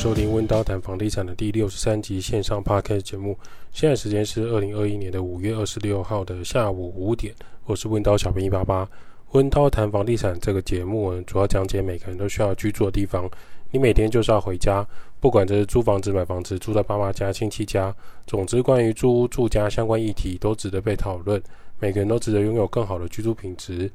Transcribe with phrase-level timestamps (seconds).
[0.00, 3.38] 收听温刀谈房地产的第六十三集线上 Podcast 节目。
[3.70, 7.34] 现在时间是二零二一年的五月二十六号的下午五点。
[7.66, 8.88] 我是温刀小编一八八。
[9.32, 13.28] 温刀谈房地产这个节目呢，主要讲解每个人都需要居住的地方。
[13.70, 14.88] 你每天就是要回家，
[15.20, 17.94] 不管这是租房子、买房子、住在爸妈家、亲戚家，
[18.26, 21.38] 总之关于租屋住家相关议题都值得被讨论。
[21.78, 23.90] 每个人都值得拥有更好的居住品质。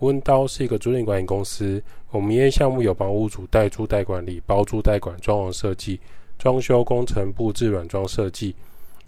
[0.00, 5.98] 温刀是一个租赁管理公司，我们营业项目有帮屋主代租代管理、包租代管、装潢设计、
[6.38, 8.54] 装修工程布置、软装设计。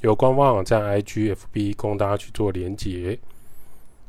[0.00, 3.18] 有官方网站 IGFB 供大家去做连结。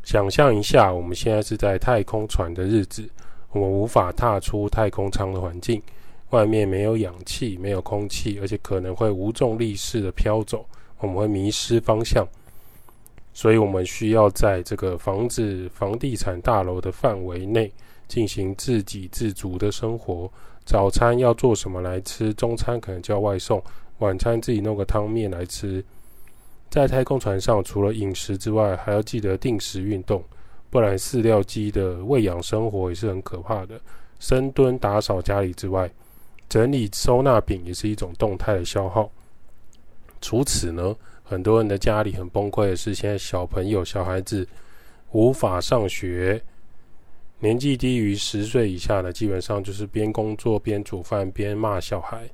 [0.03, 3.09] 想象一下，我们现在是在太空船的日子，
[3.52, 5.81] 我们无法踏出太空舱的环境。
[6.30, 10.63] 外面没有氧气，没有空气，而且可能会无重力式的飘走，
[10.99, 12.25] 我们会迷失方向。
[13.33, 17.71] 所以，我们需要在这个房子、房地产大楼的范围内
[18.08, 20.30] 进行自给自足的生活。
[20.66, 22.33] 早餐要做什么来吃？
[22.33, 23.63] 中餐可能叫外送，
[23.99, 25.83] 晚餐自己弄个汤面来吃。
[26.69, 30.23] 在太空船上，除了饮食之外，还要记得定时运动，
[30.69, 33.80] 不然饲料鸡的喂养生活也是很可怕的。
[34.19, 35.89] 深蹲、打扫家里之外，
[36.49, 38.38] 整理收纳品也是一种动。
[38.38, 39.09] 态的消耗。
[40.21, 40.95] 除此呢，
[41.30, 44.47] 很多人的家里很崩溃的是，现在小朋友、小孩子
[45.11, 46.41] 无法上学，
[47.38, 52.27] 年纪低于十岁以下的，基本上就是边工作边煮饭边骂小孩。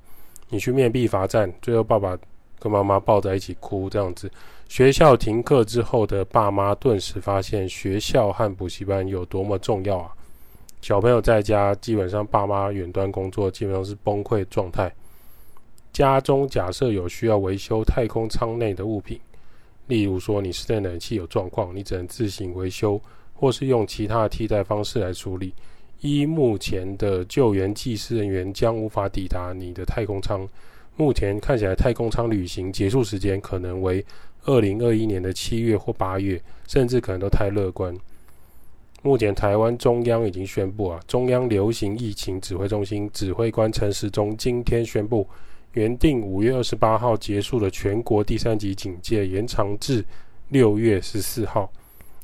[0.47, 2.17] 你去面壁罚站，最后爸爸
[2.57, 4.31] 跟妈妈抱在一起哭，这样子。
[4.69, 10.13] 学校停课之后的爸妈顿时发现学校和补习班有多么重要啊！
[10.81, 14.89] 小朋友在家，基本上爸妈远端工作，基本上是崩溃状态。
[15.95, 19.17] 家中假设有需要维修太空舱内的物品，
[19.87, 22.99] 例如说你室内冷气有状况，你只能自行维修，
[23.33, 25.53] 或是用其他的替代方式来处理。
[26.01, 30.45] 依目前的救援技师人员将无法抵达你的太空舱。
[30.97, 34.05] 目前看起来，太空舱旅行结束时间可能为
[34.43, 37.97] 二零二一年的七月或八月，甚至可能都太乐观。
[39.01, 45.25] 目前，台湾中央已经宣布啊，中央流行疫情指挥中心指挥官陈时中今天宣布，
[45.75, 50.03] 原定五月二十八号结束的全国第三级警戒延长至
[50.47, 51.69] 六月十四号，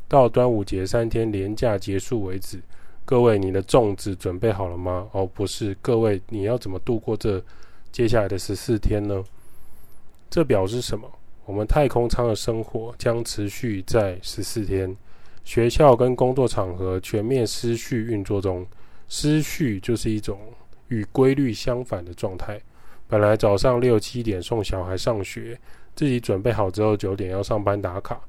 [0.08, 2.62] 到端午节三天连假结束为止。
[3.04, 5.06] 各位，你的粽子准备好了吗？
[5.12, 7.44] 哦，不是，各位，你要怎么度过这
[7.92, 9.22] 接下来的十四天呢？
[10.30, 11.12] 这表示什么？
[11.46, 14.96] 我们太空舱的生活将持续在十四天。
[15.44, 18.66] 学校跟工作场合全面失序运作中，
[19.10, 20.40] 失序就是一种
[20.88, 22.58] 与规律相反的状态。
[23.12, 25.60] 本来早上六七点送小孩上学，
[25.98, 28.22] 自己准备好之后九点要上班打卡，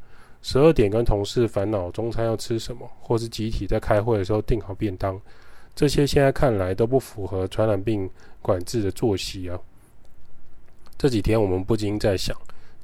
[0.43, 5.21] 十二点跟同事烦恼中餐要吃什么，或是集体在开会的时候订好便当，
[5.73, 8.11] 这些现在看来都不符合传染病
[8.41, 9.57] 管制的作息啊。
[10.99, 12.37] 这几天我们不禁在想，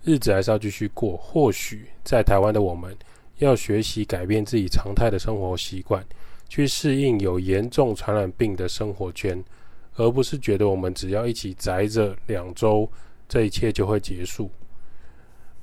[0.04, 1.16] 日子还是要继续过。
[1.16, 2.96] 或许在台湾的我们。
[3.38, 6.04] 要学习改变自己常态的生活习惯，
[6.48, 9.40] 去适应有严重传染病的生活圈，
[9.98, 12.90] 而不是觉得我们只要一起宅着两周，
[13.28, 14.50] 这一切就会结束。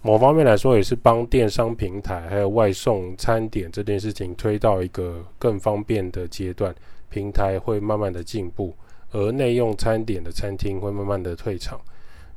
[0.03, 6.75] 某方面来说，也是帮电商平台还有外送餐点这件事情推到一个更方便的阶段，
[7.09, 8.75] 平台会慢慢的进步，
[9.09, 11.81] 而内用餐点的餐厅会慢慢的退场。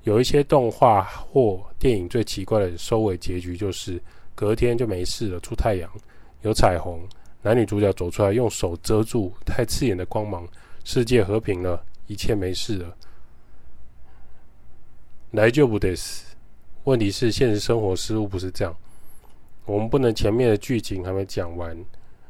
[0.05, 4.01] 有一些动画或电影最奇怪的收尾结局就是。
[4.39, 5.91] 隔天就没事了，出太阳，
[6.43, 7.01] 有彩虹，
[7.43, 10.47] 男女主角走出来，用手遮住太刺眼的光芒，
[10.91, 12.97] 世界和平了，一切没事了。
[15.33, 16.35] 来就不得死。
[16.85, 18.75] 问题是现实生活失误不是这样，
[19.67, 21.77] 我们不能前面的剧情还没讲完，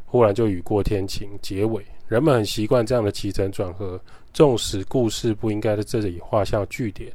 [0.06, 1.86] 忽然就雨过天晴，结尾。
[2.08, 4.00] 人们很习惯这样的起承转合，
[4.32, 7.12] 纵使故事不应该在这里画下句点。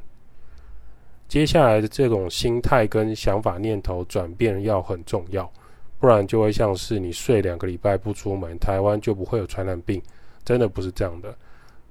[1.28, 5.52] 接下来的这种心态跟想法念头转变要很重要，
[6.00, 10.00] 不然就会像是你睡两个礼拜不出门，台湾就不会有传染病，
[10.44, 11.34] 真的不是这样的。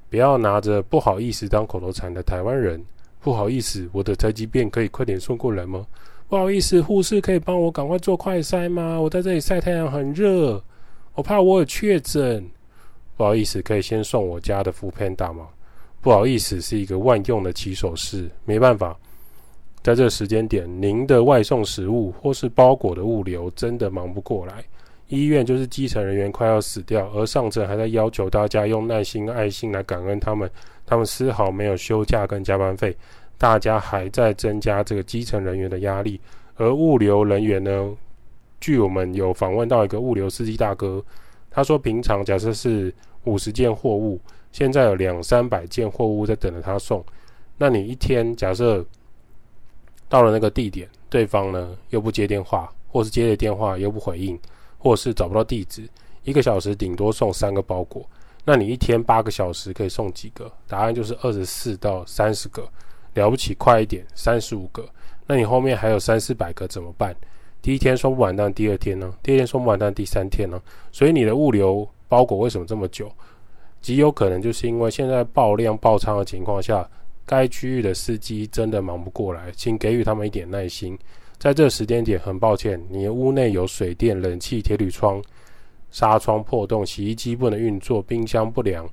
[0.10, 2.84] 不要拿着不好意思当口头禅的台湾人，
[3.20, 5.86] 不好意思，我的宅急便可以快点送过来吗？
[6.30, 9.00] 不好意思，护士可以帮我赶快做快筛吗？
[9.00, 10.64] 我在这里晒太阳很热，
[11.16, 12.48] 我怕我有确诊。
[13.16, 15.48] 不好意思，可以先送我家的 foodpanda 吗？
[16.02, 18.98] 不好意思，是一个万用的起手式，没办法。
[19.84, 24.64] 在这时间点，您的外送食物或是包裹的物流真的忙不过来。
[25.14, 30.50] 医院就是基层人员快要死掉，而上层还在要求大家用耐心、爱心来感恩他们，
[30.88, 32.98] 他们丝毫没有休假跟加班费，
[33.38, 36.20] 大家还在增加这个基层人员的压力。
[36.56, 37.96] 而物流人员呢，
[38.60, 41.04] 据我们有访问到一个物流司机大哥，
[41.52, 42.92] 他说平常假设是
[43.26, 44.20] 五十件货物，
[44.52, 47.04] 现在有两三百件货物在等着他送。
[47.56, 48.84] 那你一天假设
[50.10, 54.40] 到了那个地点，对方呢又不接电话，或是接了电话又不回应，
[54.84, 55.88] 或是找不到地址，
[56.24, 58.06] 一个小时顶多送三个包裹。
[58.44, 60.52] 那你一天八个小时可以送几个？
[60.68, 62.68] 答案就是二十四到三十个，
[63.14, 64.86] 了不起快一点三十五个。
[65.26, 67.16] 那你后面还有三四百个怎么办？
[67.62, 69.14] 第一天送不完，但第二天呢？
[69.24, 70.62] 第二天送不完，但第三天呢？
[70.92, 73.10] 所以你的物流包裹为什么这么久？
[73.82, 76.86] 极有可能就是因为现在爆量爆仓的情况下，
[77.26, 81.00] 该区域的司机真的忙不过来，请给予他们一点耐心。
[81.44, 85.22] 在这时间点，很抱歉，你的屋内有水电、冷气、铁铝窗、
[85.92, 88.90] 纱窗破洞、洗衣机不能运作、冰箱不良，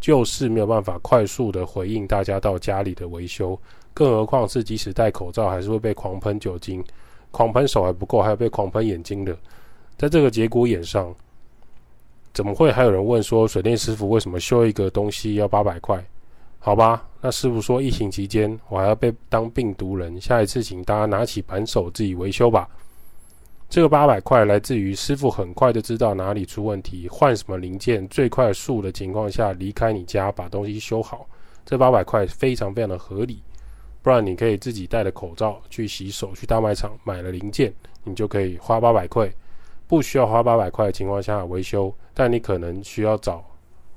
[0.00, 3.58] 就是没有办法快速的回应大家到家里的维修。
[3.94, 6.84] 更何况是即使戴口罩，还是会被狂喷酒精，
[7.30, 9.34] 狂喷手还不够，还有被狂喷眼睛的。
[9.96, 11.10] 在这个节骨眼上，
[12.34, 16.04] 怎么会还有人问说，水电师傅为什么修一个东西要八百块？
[16.66, 22.66] 好吧，那师傅说疫情期间我还要被当病毒人，下一次请大家拿起扳手自己维修吧。
[23.68, 31.26] 这个八百块来自于师傅很快就知道哪里出问题，换什么零件，最快速的情况下离开你家把东西修好。
[31.66, 33.42] 这八百块非常非常的合理。
[34.00, 37.70] 不然你可以自己戴着口罩去洗手，去大卖场买了零件，
[38.04, 39.30] 你就可以花八百块，
[39.86, 43.44] 不需要花八百块的情况下维修，但你可能需要找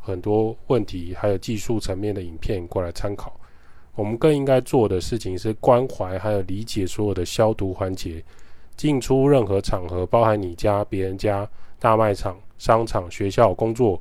[0.08, 3.38] 很多问题还有技术层面的影片过来参考。
[3.94, 8.24] 我们更应该做的事情是关怀还有理解所有的消毒环节。
[8.78, 11.50] 进出任何场合，包含你家、别人家、
[11.80, 14.00] 大卖场、商场、学校、工作，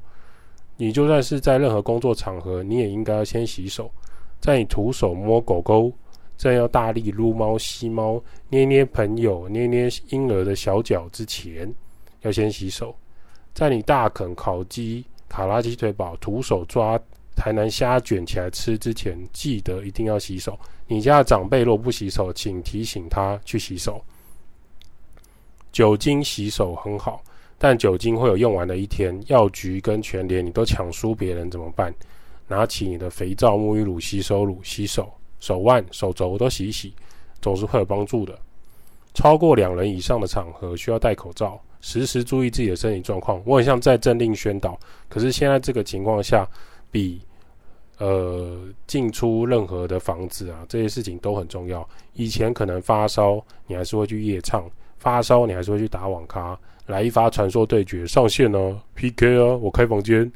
[0.76, 3.90] 你就算是在任何工作场合，你也应该要先洗手。
[4.38, 5.90] 在你徒手摸狗狗，
[6.36, 11.74] 正要大力撸猫、吸猫、捏捏朋友、捏捏婴儿的小脚之前，
[12.20, 12.94] 要先洗手。
[13.54, 15.06] 在你大啃烤鸡、
[15.36, 16.98] 卡拉鸡腿堡，徒手抓
[17.34, 20.58] 台南虾卷起来吃之前，记得一定要洗手。
[20.86, 24.02] 你家的长辈若不洗手，请提醒他去洗手。
[25.70, 27.22] 酒精洗手很好，
[27.58, 29.22] 但酒精会有用完的一天。
[29.26, 31.94] 药局跟全联你都抢输别人怎么办？
[32.48, 36.94] 拿起你的肥皂、沐浴乳、洗手乳洗手，手腕、手肘都洗一洗，
[37.42, 38.38] 总是会有帮助的。
[39.12, 43.40] 超过两人以上的场合需要戴口罩，时时注意自己的身体状况。
[43.44, 44.78] 我很像在政令宣导，
[45.08, 46.48] 可是现在这个情况下，
[46.90, 47.20] 比
[47.98, 51.88] 呃进出任何的房子啊，这些事情都很重要。
[52.14, 54.62] 以前可能发烧，你还是会去夜唱；
[54.98, 56.58] 发烧，你还是会去打网咖。
[56.86, 60.30] 来一发传说对决上线呢、PK 啊，我开房间。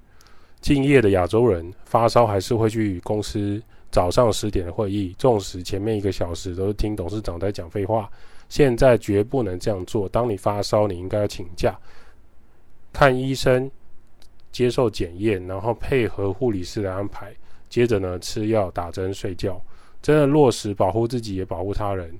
[0.60, 8.10] 敬业的亚洲人发烧还是会去公司早上十点的会议，纵使前面一个小时都是听董事长在讲废话，
[8.50, 10.06] 现在绝不能这样做。
[10.06, 11.74] 当你发烧，你应该要请假，
[12.92, 13.70] 看医生，
[14.52, 17.34] 接受检验，然后配合护理师的安排，
[17.70, 19.58] 接着呢吃药、打针、睡觉，
[20.02, 22.12] 真的落实保护自己也保护他人。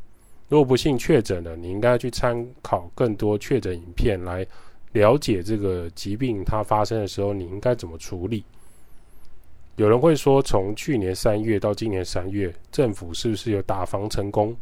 [0.49, 4.47] 如果不幸确诊了，你应该去参考更多确诊影片来。
[4.93, 8.45] 了解这个疾病它发生的时候，你应该怎么处理？
[9.77, 14.57] 有人会说，从去年三月到今年三月，政府是不是有打防成功？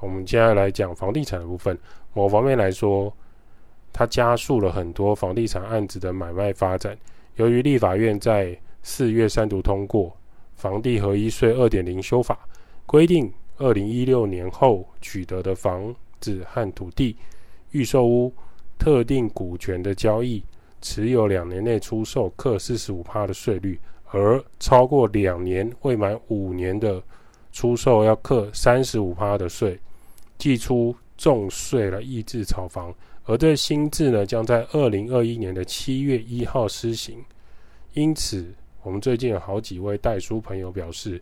[0.00, 1.78] 我们接下来讲房地产的部分。
[2.14, 3.12] 某方面来说，
[3.92, 6.96] 它加速了很多房地产案子的买卖发展。
[7.36, 10.16] 由于立法院在四月三读通过
[10.54, 12.38] 房地合一税二点零修法，
[12.86, 17.16] 规定二零一六年后取得的房子和土地
[17.70, 18.32] 预售屋。
[18.80, 20.40] 特定股权的交易，
[20.80, 23.76] 持有两年内出售，课四十五趴的税率；
[24.12, 27.02] 而超过两年未满五年的
[27.50, 29.76] 出售，要课三十五趴的税，
[30.38, 32.94] 祭出重税来抑制炒房。
[33.24, 37.22] 而这新制呢，将在二零二一年的七月一号施行。
[37.92, 41.20] 因此，我们最近有好几位代书朋友表示，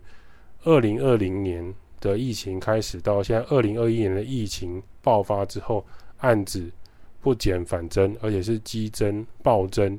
[0.63, 5.85] 二零二零年的疫情开始到现在，二零二一年的疫情爆发之后，
[6.19, 6.71] 案子。
[7.23, 9.99] 不减反增，而且是激增暴增。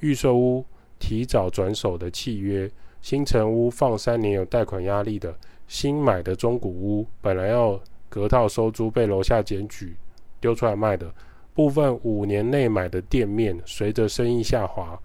[0.00, 0.64] 预售屋
[0.98, 2.68] 提早转手的契约，
[3.00, 5.32] 新成屋放三年有贷款压力的，
[5.68, 7.80] 新买的中古屋本来要
[8.14, 9.96] 隔套收租，被楼下检举
[10.38, 11.12] 丢出来卖的，
[11.52, 14.96] 部分五年内买的店面，随着生意下滑，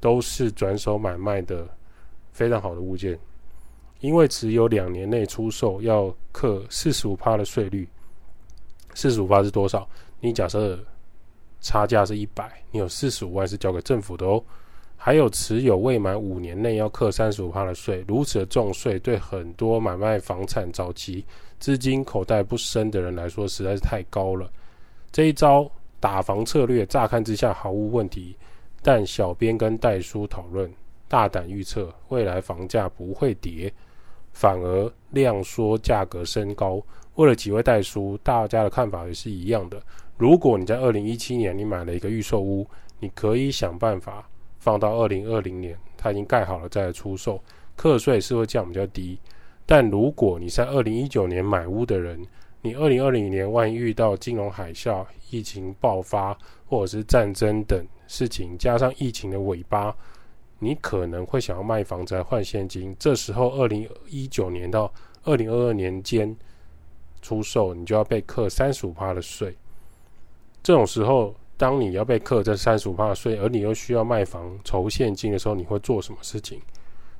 [0.00, 1.68] 都是转手买卖的
[2.32, 3.18] 非常好的物件。
[4.00, 7.86] 因为持有两年内出售要课四十五趴的税率，
[8.94, 9.86] 四十五趴是多少？
[10.20, 10.82] 你假设。
[11.58, 14.40] 差价是一百，你有四十五万是交给政府的哦。
[14.96, 21.24] 还有持有未满五年内要课三十五趴的税，如此的重税对很多买卖房产早期
[21.60, 24.50] 资金口袋不深的人来说实在是太高了。
[25.12, 28.36] 这一招打房策略乍看之下毫无问题，
[28.82, 30.70] 但小编跟代叔讨论
[31.08, 33.72] 大胆预测未来房价不会跌，
[34.32, 36.82] 反而量缩价格升高。
[37.14, 39.80] 为了几位代叔，大家的看法也是一样的。
[40.18, 42.66] 如果你在二零一七年你买了一个预售屋，
[42.98, 44.28] 你可以想办法
[44.66, 47.40] 放到二零二零年，它已经盖好了再来出售，
[47.76, 49.16] 课税是会降比较低。
[49.64, 52.20] 但如果你在二零一九年买屋的人，
[52.62, 59.94] 你二零二零年万一遇到金融海啸、疫情爆发或者是战争等事情，加上疫情的尾巴，
[60.58, 62.92] 你可能会想要卖房子来换现金。
[62.98, 64.92] 这时候，二零一九年到
[65.22, 66.36] 二零二二年间
[67.22, 69.56] 出售，你就要被课三十五趴的税。
[70.60, 76.60] 这种时候，当你要被课这三十五趴税，而你又需要卖房筹现金的时候，你会做什么事情？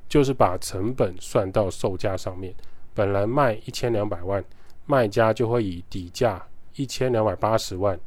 [0.07, 2.53] 就是把成本算到售价上面，
[2.93, 4.43] 本来卖一千两百万。
[4.89, 6.41] 卖家就会以底价
[6.75, 7.99] 一千两百八十万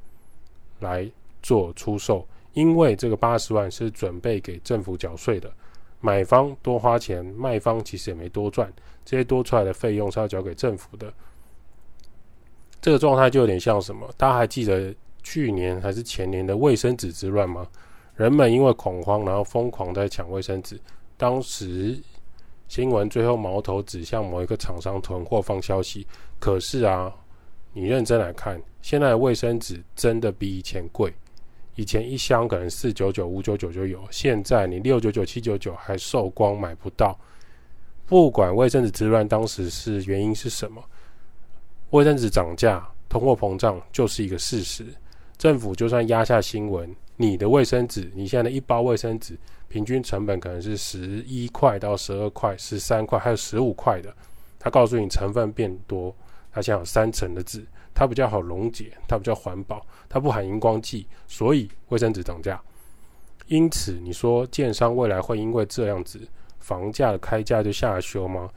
[0.79, 1.07] 来
[1.43, 5.53] 做出售，因为这个八十万是准备给政府缴税的。
[6.01, 8.73] 买方多花钱，卖方其实也没多赚，
[9.05, 11.13] 这些多出来的费用是要交给政府的。
[12.81, 14.11] 这个状态就有点像什么？
[14.17, 17.67] 大家还记得去年还是前年的卫生纸之乱吗？
[18.17, 20.81] 人们因为恐慌，然后疯狂在抢卫生纸，
[21.17, 22.01] 当时。
[22.69, 26.07] 新闻最后矛头指向某一个厂商囤货放消息，
[26.39, 27.13] 可是啊，
[27.73, 31.13] 你认真来看，现在的卫生纸真的比以前贵。
[31.75, 37.19] 以前一箱可能四九九、五九九就有，现在你六九九、七九九还售光买不到。
[38.07, 40.81] 不管卫生纸之乱当时是原因是什么，
[41.91, 44.87] 卫生纸涨价、通货膨胀就是一个事实。
[45.41, 49.39] 政府就算压下新闻，你的卫生纸，你现在的一包卫生纸。
[49.69, 54.15] 平均成本可能是十一块到十二块、十三块，还有十五块的。
[54.59, 56.15] 他告诉你成分变多，
[56.53, 59.81] 它现在有三层的纸，它比较好溶解，它比较环保，
[60.11, 62.61] 它不含荧光剂，所以卫生纸涨价。
[63.47, 66.21] 因此，你说建商未来会因为这样子
[66.59, 68.51] 房价的开价就下修吗？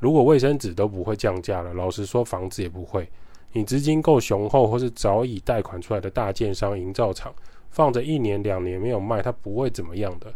[0.00, 3.08] 如果卫生纸都不会降价了，老实说，房子也不会。
[3.52, 7.34] 你资金够雄厚，或是早已贷款出来的大建商、营造厂。
[7.70, 10.32] 放着一年两年没有卖，它不会怎么样的。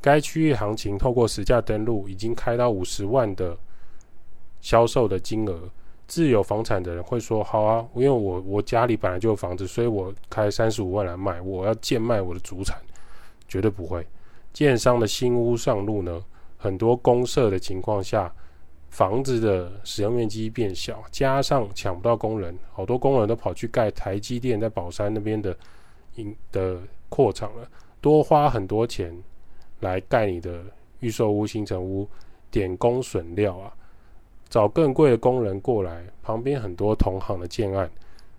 [0.00, 3.56] 该区域行情透过实价登录已经开到五十万的
[4.60, 5.70] 销售的金额，
[6.06, 12.78] 自有房产的人会说：好啊，因为我我家里本来就有房子，所以我开三十五万来卖，我要贱卖我的主产，
[13.48, 14.06] 绝对不会。
[14.52, 16.22] 建商的新屋上路呢，
[16.58, 18.32] 很多公设的情况下，
[18.94, 25.54] 房子的使用面积变小，加上抢不到工人，好多工人都跑去盖台积电在宝山那边的。
[26.52, 27.68] 的扩厂了，
[28.00, 29.12] 多花很多钱
[29.80, 30.62] 来盖你的
[31.00, 32.08] 预售屋、新城屋，
[32.52, 33.74] 点工损料啊，
[34.48, 36.04] 找更贵的工人过来。
[36.22, 37.90] 旁边很多同行的建案，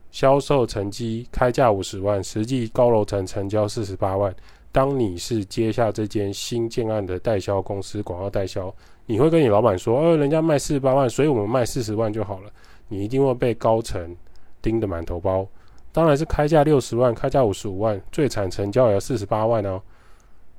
[0.10, 4.34] 销售成绩开价五十万，实际高楼层成交四十八万。
[4.72, 8.74] 当你是接下这间新建案的代销公司，广告代销，
[9.06, 12.52] 你会跟你老板说：“呃，人家卖四十八万，所以我们卖四十万就好了。”
[12.88, 14.16] 你一定会被高层
[14.62, 15.48] 盯得满头包。
[15.92, 19.82] 当然是开价六十万，开价五十五万，最惨成交也要四十八万哦。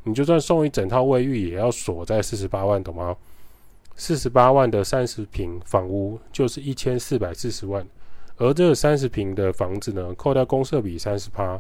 [0.02, 3.16] 你就算送一整套卫浴，也要锁在四十八万，懂吗？
[3.96, 7.86] 四十八万的三十平房屋就是一千四百四十万，
[8.36, 11.58] 而这三十平的房子呢，扣掉公设比三十趴，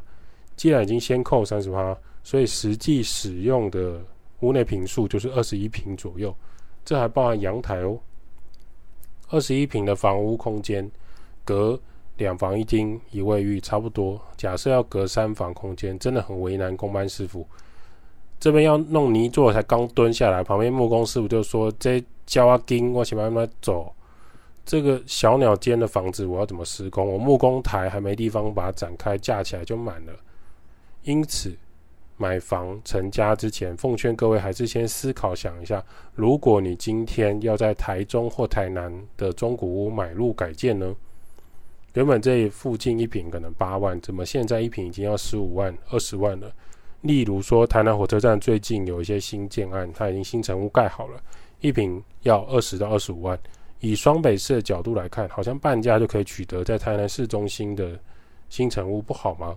[0.54, 4.00] 既然已经先扣三十趴，所以实际使用的
[4.40, 6.34] 屋内坪数就是二十一坪左右，
[6.86, 7.98] 这还包含阳台哦。
[9.28, 10.90] 二十一平的房屋空间
[11.44, 11.78] 隔。
[12.18, 14.18] 两房一厅一卫浴差不多。
[14.38, 17.46] 假设要隔三房空间，真的很为难工班师傅。
[18.40, 23.94] 这边要弄泥做，才刚蹲下来，旁边木工师傅就说：“这交阿金，我先慢慢走。
[24.64, 27.06] 这个小鸟间的房子，我要怎么施工？
[27.06, 30.14] 我木工台还没地方把它展开，架起来就满了。
[31.02, 31.54] 因此，
[32.16, 40.94] 买房成家之前，奉劝各位还是先思考想一下：如果你今天要在台中或台南的中古屋买入改建呢？”
[41.94, 46.52] 原本这附近一坪可能八万，怎么现在一坪已经要十五万、二十万了？
[47.02, 51.18] 例如说，台南火车站最近有一些新建案，它已经新成屋盖好了，
[51.60, 53.38] 一坪要二十到二十五万。
[53.80, 57.98] 以双北市的角度来看，好像半价就可以取得在台南市中心的
[58.48, 59.56] 新成屋，不好吗？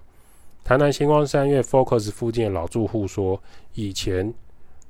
[0.64, 3.42] 台南星光三月 Focus 附近的老住户说，
[3.74, 4.32] 以前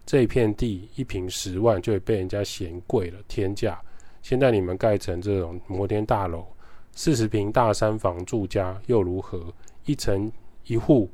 [0.05, 3.79] 这片地一坪十万就会被人家嫌贵了，天价。
[4.21, 6.45] 现在你们盖成这种摩天大楼。
[6.93, 9.53] 四十坪大三房住家又如何？
[9.85, 10.29] 一层
[10.65, 11.09] 一户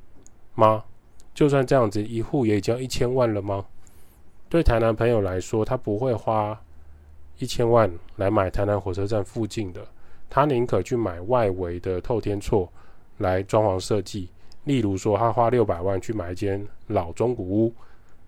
[0.55, 0.83] 吗？
[1.35, 3.63] 就算这样子，一户也已经一千万了吗？
[4.49, 6.59] 对台南朋友来说，他不会花
[7.37, 9.85] 一千万来买台南火车站附近的，
[10.27, 12.67] 他宁可去买外围的透天厝
[13.17, 14.29] 来装潢设计。
[14.65, 17.73] 例如说，他花六百万去买一间老中古屋，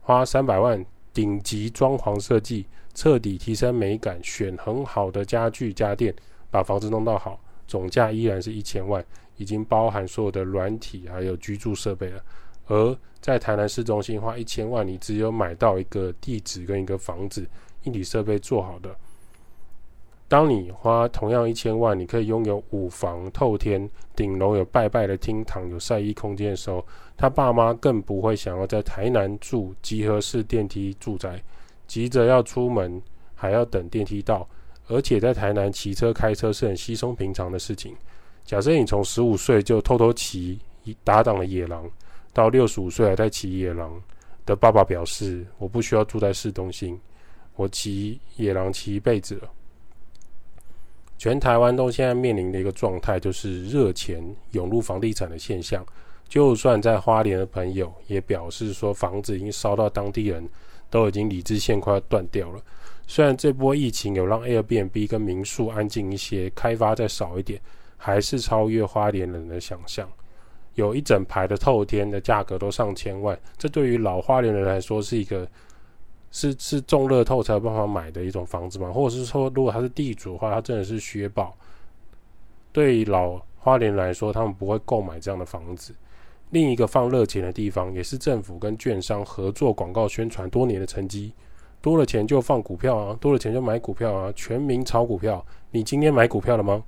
[0.01, 6.15] 花三百万顶级装潢设计，彻底提升美感，选很好的家具家电，
[6.49, 9.03] 把房子弄到好，总价依然是一千万，
[9.35, 12.23] 已经包含所有的软体还有居住设备了。
[12.67, 17.47] 而在台南市中心花一千万，你只有买到一个地址跟一个房子，
[17.83, 18.95] 硬体设备做好的。
[20.29, 31.41] 当你花同样一千万，你可以拥有五房透天，顶楼有拜拜的厅堂，有晒衣空间的时候，他爸妈更不会想要在台南住集合式电梯住宅，
[31.87, 33.01] 急着要出门
[33.35, 34.45] 还要等电梯到，
[34.87, 37.95] 而且在台南骑车开车是很稀松平常的事情。
[38.43, 40.59] 假设你从十五岁就偷偷骑
[41.05, 41.89] 打挡了野狼，
[42.33, 43.97] 到六十五岁还在骑野狼
[44.45, 46.99] 的爸爸表示：“我不需要住在市中心，
[47.55, 49.49] 我骑野狼骑一辈子了。”
[51.17, 55.83] 全台湾都现在面临的一个状态，就是热钱涌入房地产的现象。
[56.29, 60.47] 就算在花莲的朋友也表示说，房子已经烧到当地人
[60.89, 62.61] 都已经理智线快要断掉了。
[63.07, 67.59] 虽然这波疫情有让 Airbnb 跟民宿安静一些，开发再少一点，
[67.95, 70.07] 还是超越花莲人的想象。
[70.75, 75.47] 有一整排的透天的价格都上千万，这对于老花莲人来说是一个。
[76.31, 78.91] 是是中乐透才有办法买的一种房子吗？
[78.91, 81.55] 或者是说，如果他是地主的话，他真的是削爆。
[82.71, 85.95] 对老花莲来说，他们不会购买这样的房子。
[86.51, 91.33] 另一个放热钱的地方，也是政府跟券商合作广告宣传多年的成绩。
[91.81, 95.43] 多了钱就放股票啊，多了钱就买股票啊，全民炒股票。
[95.71, 96.83] 你今天买股票了吗？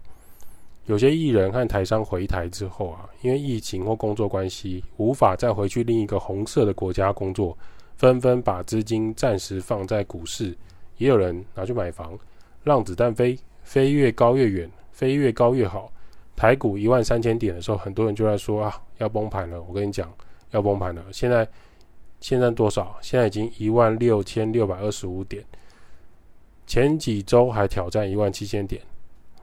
[0.85, 7.57] 有些艺人和台商回台之后啊，因为疫情或工作关系，无法再回去另一个红色的国家工作。
[7.99, 10.55] 纷纷把资金暂时放在股市，
[10.95, 12.17] 也有人拿去买房，
[12.63, 15.91] 让子弹飞，飞越高越远，飞越高越好。
[16.33, 19.61] 台股一万三千点的时候，很多人就在说啊，要崩盘了。
[19.61, 20.09] 我跟你讲，
[20.51, 21.03] 要崩盘了。
[21.11, 21.45] 现在
[22.21, 22.97] 现在多少？
[23.01, 25.43] 现在已经一万六千六百二十五点，
[26.65, 28.81] 前几周还挑战一万七千点，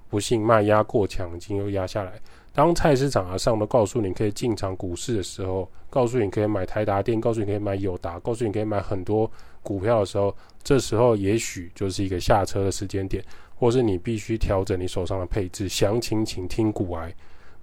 [0.08, 2.18] 不幸卖压过强，已经又压下来。
[2.56, 9.30] 当菜市场啊上都告诉你可以进场股市的时候，告诉你可以买台达电，告诉你可以买友达，告诉你可以买很多
[9.62, 13.22] 股票的时候，这时候也许就是一个下车的时间点，
[13.56, 15.68] 或是你必须调整你手上的配置。
[15.68, 17.14] 详情请听股癌。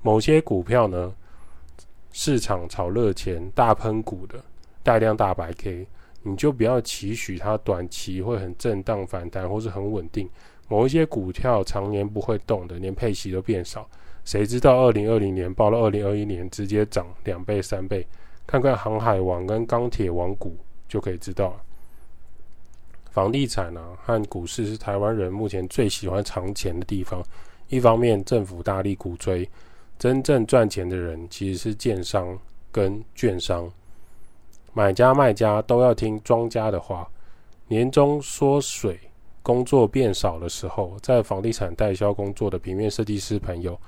[0.04, 1.12] 某些股票呢，
[2.12, 4.40] 市场炒热钱，大喷股的
[4.84, 5.88] 带量大白 K，
[6.22, 10.30] 你就不要期许它短期会很震荡反弹，或是很稳定。
[10.68, 13.90] 某一些股票常年不会动的，连配息都变少。
[14.26, 18.08] 谁知道二零二零年报了二零二一年直接涨两倍三倍，
[18.48, 20.56] 看看航海王跟钢铁王股
[20.88, 21.60] 就可以知道。
[23.12, 27.24] 房地产啊和股市是台湾人目前最喜欢藏钱的地方。
[27.70, 29.48] 一方面政府大力鼓吹，
[30.00, 32.38] 真正赚钱的人其实是建商
[32.72, 33.72] 跟券商，
[34.74, 37.08] 买家卖家都要听庄家的话。
[37.68, 39.00] 年终缩水，
[39.42, 43.80] 工作变少的时候，在房地产代销工作的平面设计师朋友。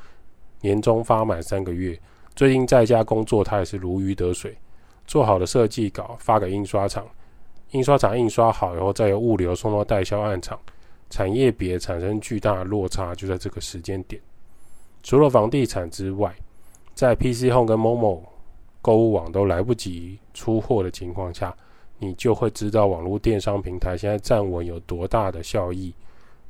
[0.65, 1.95] 年终发满三个月，
[2.35, 4.57] 最近在家工作，他也是如鱼得水。
[5.05, 7.05] 做好的设计稿发给印刷厂，
[7.69, 10.59] 印刷厂印刷好以后，再由物流送到代销案场。
[11.11, 14.19] 产业别产生巨大的落差，就在这个时间点。
[15.03, 16.35] 除了房地产之外，
[16.95, 18.21] 在 PC Home 跟 Momo
[18.81, 21.55] 购物网都来不及出货的情况下，
[21.99, 25.93] 你就会知道网络电商平台现在站稳有多大的效益。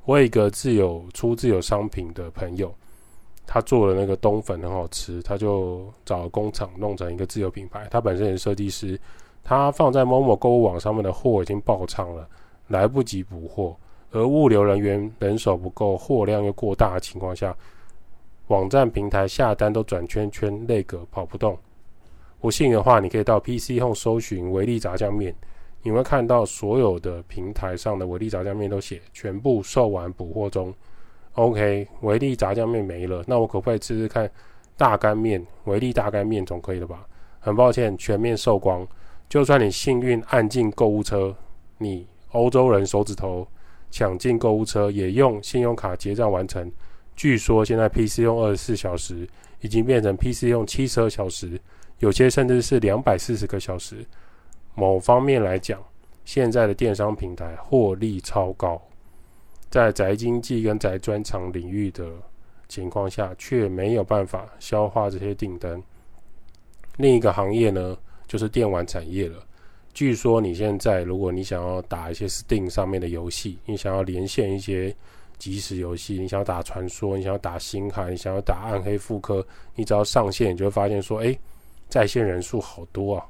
[0.06, 2.74] 我有一个自有出自有商品的朋友。
[3.48, 7.88] 他做的那个冬粉很好吃，他就找工厂弄成一个自有品牌。
[7.92, 9.00] 他本身也是设计师，
[9.44, 12.28] 他放在某某购物网上面的货已经爆仓了，
[12.68, 13.76] 来不及补货，
[14.12, 17.56] 而物流人员人手不够，货量又过大的情况下，
[18.48, 21.58] 网站平台下单都转圈圈，内个跑不动。
[22.40, 25.34] 不信的话，你可以到 PC Home 搜寻维力炸酱面，
[25.82, 30.74] 你会看到所有的平台上的维力炸酱面都写全部售完补货中。
[31.36, 34.30] OK，维力炸酱面没了，那我可不可以试试看
[34.78, 35.46] 大干面？
[35.66, 37.06] 维力大干面总可以了吧？
[37.40, 38.88] 很抱歉，全面售光。
[39.28, 41.36] 就算你幸运按进购物车，
[41.78, 43.46] 你欧洲人手指头
[43.92, 46.72] 抢进购物车，也用信用卡结账完成。
[47.16, 49.28] 据说现在 PC 用二十四小时，
[49.60, 51.60] 已经变成 PC 用七十二小时，
[52.00, 54.06] 有些甚至是两百四十个小时。
[54.74, 55.84] 某方面来讲，
[56.24, 58.82] 现在的电商平台获利超高。
[59.76, 62.10] 在宅经济跟宅专长领域的
[62.70, 65.84] 情况下，却没有办法消化这些订单。
[66.96, 69.46] 另一个行业呢，就是电玩产业了。
[69.94, 74.96] 据说你现在，如果你想要打一些 Steam 上面的游戏，你想要连线一些
[75.38, 81.38] 即时游戏，你想要打传说，你想要打星海，你想要打暗黑复刻，你只要上线，你就会发现说，哎，
[81.90, 83.26] 在线人数好多啊。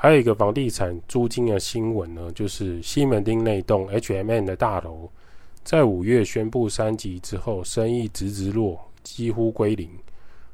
[0.00, 5.10] 还有一个房地产租金的新闻呢，就是西门町那栋 H M N 的大楼，
[5.64, 9.90] 在五月宣布三级之后，生意直直落，几乎归零。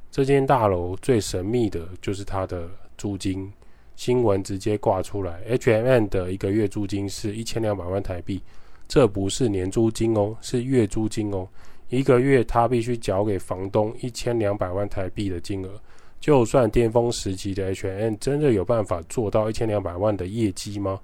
[0.09, 3.53] 这间大楼最神秘的就是它的租金，
[3.95, 8.41] 新闻直接挂出来，H M N 的一个月租金是一千两百万台币，
[8.87, 11.47] 这不是年租金哦，是月租金哦，
[11.89, 15.79] 一个月他必须缴给房东一千两百万台币的金额。
[16.19, 20.99] 就算巅峰时期的 H&M 真的有办法做到一千两百万的业绩吗？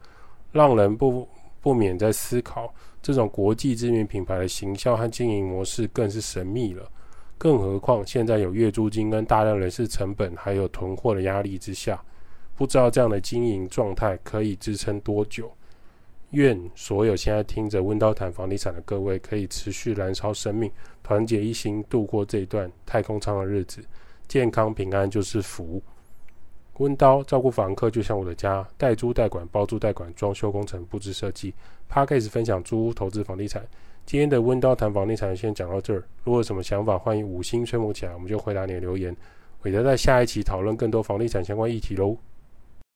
[0.52, 1.28] 让人不
[1.62, 6.90] 不免在思考，这种国际知名品牌的行销和经营模式更是神秘了。
[7.38, 12.04] 更何况现在有月租金跟大量人事成本，还有囤货的压力之下，
[12.56, 15.52] 不知道这样的经营状态可以支撑多久。
[16.32, 20.72] 愿所有现在听着温叨谈房地产的各位，可以持续燃烧生命，
[21.04, 23.84] 团结一心，度过这段太空舱的日子。
[24.32, 25.84] 健康平安就是福。
[26.78, 31.54] 温刀照顾房客就像我的家，代租代管、包租代管、装修工程、布置设计。
[31.92, 33.62] Podcast 分享租屋投资房地产。
[34.06, 36.02] 今天的温刀谈房地产先讲到这儿。
[36.24, 39.14] 如果有什么想法，欢迎五星吹捧起来，我们就回答你的留言。
[39.64, 42.16] 韦德在下一期讨论更多房地产相关议题喽。